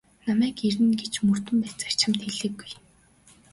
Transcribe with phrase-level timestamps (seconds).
[0.27, 2.71] Намайг ирнэ гэж мөрдөн байцаагч чамд хэлээгүй.